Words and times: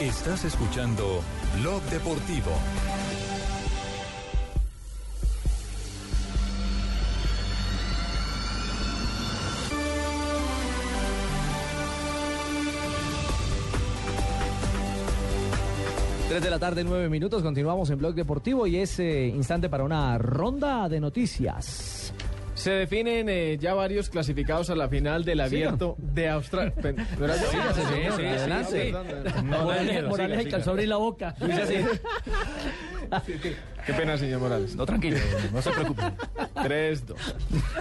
Estás 0.00 0.46
escuchando 0.46 1.20
Blog 1.60 1.82
Deportivo. 1.90 2.52
Tres 16.30 16.42
de 16.42 16.48
la 16.48 16.58
tarde, 16.58 16.82
nueve 16.82 17.10
minutos. 17.10 17.42
Continuamos 17.42 17.90
en 17.90 17.98
Blog 17.98 18.14
Deportivo 18.14 18.66
y 18.66 18.76
es 18.76 18.98
eh, 19.00 19.26
instante 19.26 19.68
para 19.68 19.84
una 19.84 20.16
ronda 20.16 20.88
de 20.88 20.98
noticias. 20.98 22.14
Se 22.60 22.70
definen 22.72 23.28
eh, 23.30 23.56
ya 23.58 23.72
varios 23.72 24.10
clasificados 24.10 24.68
a 24.68 24.74
la 24.74 24.86
final 24.88 25.24
del 25.24 25.40
abierto 25.40 25.96
de 25.98 26.28
Australia. 26.28 26.74
Pen- 26.82 26.96
¿no 27.18 27.24
era 27.24 27.36
yo? 27.36 27.42
Sí, 27.50 27.58
sí, 28.16 28.24
adelante. 28.26 28.92
No, 29.44 29.62
Morales, 29.64 30.04
Morales 30.04 30.38
siga, 30.38 30.46
alcanzó 30.48 30.70
a 30.70 30.72
abrir 30.74 30.88
la 30.88 30.96
boca. 30.96 31.34
siga. 31.38 31.66
Sí, 33.26 33.32
sí. 33.42 33.52
Qué 33.86 33.92
pena, 33.94 34.16
señor 34.18 34.40
Morales. 34.40 34.76
No, 34.76 34.84
tranquilo, 34.84 35.16
no 35.52 35.62
se 35.62 35.70
preocupe. 35.70 36.02
Tres, 36.62 37.06
dos. 37.06 37.34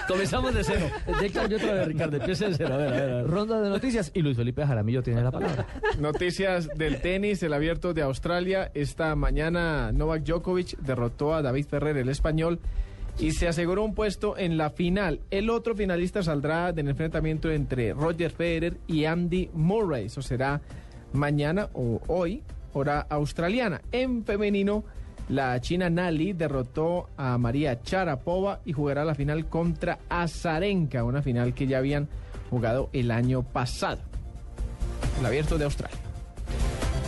Comenzamos 0.08 0.54
de 0.56 0.64
cero. 0.64 0.86
De 1.20 1.30
cambio 1.30 1.58
otra 1.58 1.74
vez, 1.74 1.88
Ricardo. 1.88 2.16
Empieza 2.18 2.48
de 2.48 2.56
cero. 2.56 2.74
A 2.74 2.78
ver, 2.78 2.88
a 2.88 2.92
ver, 2.92 3.02
a 3.04 3.16
ver. 3.18 3.28
Ronda 3.28 3.62
de 3.62 3.70
noticias 3.70 4.12
y 4.14 4.22
Luis 4.22 4.38
Felipe 4.38 4.66
Jaramillo 4.66 5.04
tiene 5.04 5.22
la 5.22 5.30
palabra. 5.32 5.66
Noticias 6.00 6.70
del 6.76 7.02
tenis, 7.02 7.44
el 7.44 7.52
abierto 7.54 7.94
de 7.94 8.02
Australia. 8.02 8.72
Esta 8.74 9.14
mañana 9.16 9.92
Novak 9.92 10.24
Djokovic 10.24 10.78
derrotó 10.80 11.36
a 11.36 11.42
David 11.42 11.66
Ferrer, 11.68 11.98
el 11.98 12.08
español, 12.10 12.60
y 13.20 13.32
se 13.32 13.48
aseguró 13.48 13.84
un 13.84 13.94
puesto 13.94 14.38
en 14.38 14.58
la 14.58 14.70
final. 14.70 15.20
El 15.30 15.50
otro 15.50 15.76
finalista 15.76 16.24
saldrá 16.24 16.72
del 16.72 16.88
enfrentamiento 16.88 17.52
entre 17.52 17.94
Roger 17.94 18.32
Federer 18.32 18.78
y 18.88 19.06
Andy 19.06 19.50
Murray. 19.54 20.06
Eso 20.06 20.22
será 20.22 20.62
mañana 21.12 21.70
o 21.74 22.02
hoy, 22.08 22.44
hora 22.74 23.06
australiana. 23.10 23.82
En 23.92 24.24
femenino, 24.24 24.86
la 25.28 25.60
china 25.60 25.90
Nali 25.90 26.34
derrotó 26.34 27.10
a 27.18 27.38
María 27.38 27.82
Charapova 27.82 28.62
y 28.66 28.72
jugará 28.72 29.04
la 29.04 29.16
final 29.16 29.48
contra 29.48 30.00
Azarenka, 30.08 31.04
una 31.04 31.22
final 31.22 31.54
que 31.54 31.68
ya 31.68 31.80
habían 31.80 32.08
jugado 32.50 32.90
el 32.94 33.12
año 33.12 33.44
pasado. 33.44 34.02
El 35.20 35.26
abierto 35.26 35.58
de 35.58 35.66
Australia. 35.66 36.09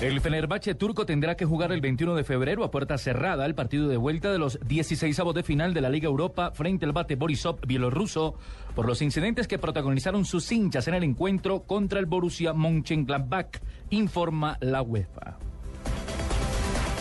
El 0.02 0.20
Fenerbahce 0.20 0.74
turco 0.74 1.06
tendrá 1.06 1.38
que 1.38 1.46
jugar 1.46 1.72
el 1.72 1.80
21 1.80 2.16
de 2.16 2.24
febrero 2.24 2.64
a 2.64 2.72
puerta 2.72 2.98
cerrada 2.98 3.46
el 3.46 3.54
partido 3.54 3.88
de 3.88 3.98
vuelta 3.98 4.32
de 4.32 4.40
los 4.40 4.58
16 4.66 5.22
de 5.36 5.44
final 5.44 5.76
de 5.76 5.82
la 5.82 5.92
Liga 5.92 6.08
Europa 6.08 6.50
frente 6.56 6.86
al 6.86 6.92
bate 6.92 7.16
Borisov 7.16 7.60
bielorruso 7.68 8.34
por 8.74 8.88
los 8.88 9.04
incidentes 9.04 9.48
que 9.48 9.60
protagonizaron 9.60 10.26
sus 10.26 10.52
hinchas 10.52 10.88
en 10.88 10.96
el 10.96 11.04
encuentro 11.04 11.68
contra 11.68 12.00
el 12.00 12.08
Borussia 12.08 12.52
Mönchengladbach, 12.52 13.62
informa 13.92 14.58
la 14.60 14.82
UEFA. 14.82 15.51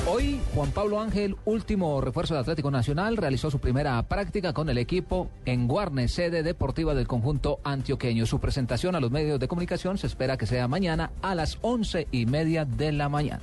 Hoy, 0.06 0.40
Juan 0.54 0.70
Pablo 0.70 0.98
Ángel, 0.98 1.36
último 1.44 2.00
refuerzo 2.00 2.34
de 2.34 2.40
Atlético 2.40 2.70
Nacional, 2.70 3.16
realizó 3.18 3.50
su 3.50 3.58
primera 3.58 4.02
práctica 4.02 4.52
con 4.54 4.70
el 4.70 4.78
equipo 4.78 5.28
en 5.44 5.68
Guarne, 5.68 6.08
sede 6.08 6.42
deportiva 6.42 6.94
del 6.94 7.06
conjunto 7.06 7.60
antioqueño. 7.64 8.24
Su 8.24 8.40
presentación 8.40 8.96
a 8.96 9.00
los 9.00 9.10
medios 9.10 9.38
de 9.38 9.46
comunicación 9.46 9.98
se 9.98 10.06
espera 10.06 10.38
que 10.38 10.46
sea 10.46 10.68
mañana 10.68 11.12
a 11.20 11.34
las 11.34 11.58
once 11.60 12.08
y 12.10 12.24
media 12.26 12.64
de 12.64 12.92
la 12.92 13.08
mañana. 13.08 13.42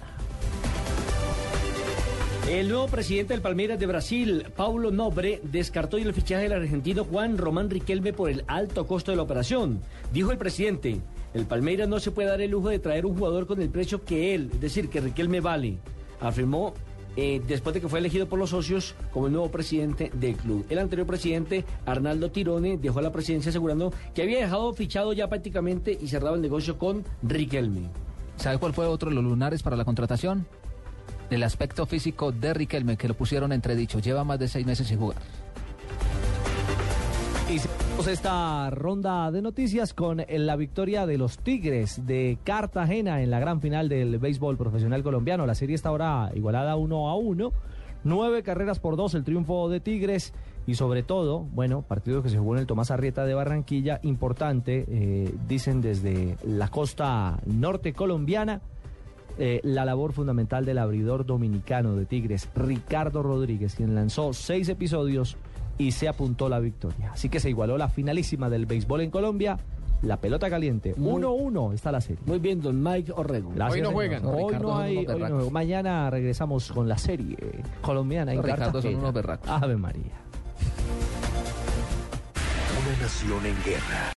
El 2.49 2.69
nuevo 2.69 2.87
presidente 2.87 3.33
del 3.33 3.41
Palmeiras 3.41 3.77
de 3.77 3.85
Brasil, 3.85 4.45
Paulo 4.55 4.89
Nobre, 4.89 5.41
descartó 5.43 5.97
el 5.97 6.13
fichaje 6.13 6.43
del 6.43 6.53
argentino 6.53 7.03
Juan 7.03 7.37
Román 7.37 7.69
Riquelme 7.69 8.13
por 8.13 8.29
el 8.29 8.43
alto 8.47 8.87
costo 8.87 9.11
de 9.11 9.17
la 9.17 9.23
operación. 9.23 9.81
Dijo 10.11 10.31
el 10.31 10.37
presidente, 10.37 11.01
el 11.33 11.45
Palmeiras 11.45 11.87
no 11.87 11.99
se 11.99 12.11
puede 12.11 12.29
dar 12.29 12.41
el 12.41 12.51
lujo 12.51 12.69
de 12.69 12.79
traer 12.79 13.05
un 13.05 13.17
jugador 13.17 13.47
con 13.47 13.61
el 13.61 13.69
precio 13.69 14.03
que 14.03 14.33
él, 14.33 14.49
es 14.53 14.61
decir, 14.61 14.89
que 14.89 15.01
Riquelme 15.01 15.41
vale, 15.41 15.77
afirmó 16.19 16.73
eh, 17.19 17.41
después 17.47 17.73
de 17.73 17.81
que 17.81 17.89
fue 17.89 17.97
elegido 17.97 18.27
por 18.27 18.37
los 18.37 18.51
socios 18.51 18.93
como 19.11 19.25
el 19.25 19.33
nuevo 19.33 19.49
presidente 19.49 20.11
del 20.13 20.35
club. 20.35 20.65
El 20.69 20.77
anterior 20.77 21.07
presidente, 21.07 21.65
Arnaldo 21.85 22.29
Tirone, 22.29 22.77
dejó 22.77 23.01
la 23.01 23.11
presidencia 23.11 23.49
asegurando 23.49 23.91
que 24.13 24.21
había 24.21 24.39
dejado 24.39 24.71
fichado 24.73 25.13
ya 25.13 25.27
prácticamente 25.27 25.97
y 25.99 26.07
cerrado 26.07 26.35
el 26.35 26.41
negocio 26.41 26.77
con 26.77 27.03
Riquelme. 27.23 27.89
¿Sabe 28.35 28.59
cuál 28.59 28.73
fue 28.73 28.85
otro 28.85 29.09
de 29.09 29.15
los 29.15 29.23
lunares 29.23 29.63
para 29.63 29.75
la 29.75 29.83
contratación? 29.83 30.45
El 31.31 31.41
aspecto 31.41 31.87
físico 31.87 32.31
de 32.31 32.53
Riquelme, 32.53 32.97
que 32.97 33.07
lo 33.07 33.15
pusieron 33.15 33.51
entredicho. 33.51 33.97
Lleva 33.97 34.23
más 34.23 34.37
de 34.37 34.47
seis 34.47 34.65
meses 34.65 34.87
sin 34.87 34.99
jugar. 34.99 35.17
Y 37.49 37.57
cerramos 37.57 37.86
esta 38.05 38.69
ronda 38.69 39.31
de 39.31 39.41
noticias 39.41 39.93
con 39.93 40.23
la 40.29 40.55
victoria 40.55 41.07
de 41.07 41.17
los 41.17 41.39
Tigres 41.39 42.05
de 42.05 42.37
Cartagena 42.43 43.21
en 43.23 43.31
la 43.31 43.39
gran 43.39 43.59
final 43.59 43.89
del 43.89 44.19
béisbol 44.19 44.55
profesional 44.55 45.01
colombiano. 45.01 45.47
La 45.47 45.55
serie 45.55 45.75
está 45.75 45.89
ahora 45.89 46.29
igualada 46.35 46.75
uno 46.75 47.09
a 47.09 47.15
uno. 47.15 47.51
Nueve 48.03 48.43
carreras 48.43 48.79
por 48.79 48.95
dos 48.95 49.15
el 49.15 49.23
triunfo 49.23 49.67
de 49.67 49.79
Tigres 49.79 50.33
y 50.67 50.75
sobre 50.75 51.01
todo, 51.01 51.39
bueno, 51.39 51.81
partido 51.81 52.21
que 52.21 52.29
se 52.29 52.37
jugó 52.37 52.53
en 52.53 52.61
el 52.61 52.67
Tomás 52.67 52.91
Arrieta 52.91 53.25
de 53.25 53.33
Barranquilla, 53.33 53.99
importante, 54.03 54.85
eh, 54.87 55.33
dicen 55.47 55.81
desde 55.81 56.37
la 56.45 56.69
costa 56.69 57.39
norte 57.45 57.93
colombiana, 57.93 58.61
eh, 59.39 59.59
la 59.63 59.85
labor 59.85 60.13
fundamental 60.13 60.65
del 60.65 60.77
abridor 60.77 61.25
dominicano 61.25 61.95
de 61.95 62.05
Tigres, 62.05 62.47
Ricardo 62.55 63.23
Rodríguez, 63.23 63.75
quien 63.75 63.95
lanzó 63.95 64.33
seis 64.33 64.69
episodios 64.69 65.35
y 65.77 65.91
se 65.91 66.07
apuntó 66.07 66.49
la 66.49 66.59
victoria. 66.59 67.11
Así 67.13 67.29
que 67.29 67.39
se 67.39 67.49
igualó 67.49 67.77
la 67.77 67.89
finalísima 67.89 68.49
del 68.49 68.65
béisbol 68.65 69.01
en 69.01 69.11
Colombia. 69.11 69.57
La 70.03 70.17
pelota 70.17 70.47
caliente, 70.49 70.95
1-1 70.95 71.73
está 71.73 71.91
la 71.91 72.01
serie. 72.01 72.21
Muy 72.27 72.37
bien, 72.37 72.61
don 72.61 72.81
Mike 72.83 73.11
Orrego. 73.15 73.49
Gracias, 73.55 73.73
Hoy 73.73 73.81
no 73.81 73.87
señor. 73.87 73.93
juegan. 73.93 74.25
Hoy 74.25 74.43
Ricardo 74.45 74.67
no 74.67 74.77
hay. 74.77 74.97
hoy 75.07 75.19
no. 75.29 75.49
Mañana 75.49 76.09
regresamos 76.11 76.71
con 76.71 76.87
la 76.87 76.97
serie 76.99 77.37
colombiana 77.81 78.31
en 78.33 78.43
Ricardo 78.43 78.79
son 78.81 78.95
unos 78.95 79.13
berracos. 79.13 79.49
Ave 79.49 79.75
María. 79.75 80.13
Una 82.79 83.01
nación 83.01 83.45
en 83.45 83.55
guerra. 83.63 84.11